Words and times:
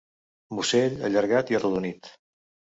Musell 0.59 0.97
allargat 1.09 1.53
i 1.55 1.61
arrodonit. 1.61 2.13